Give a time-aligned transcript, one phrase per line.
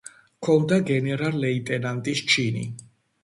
[0.37, 2.65] ჰქონდა გენერალ-ლეიტენანტის ჩინი.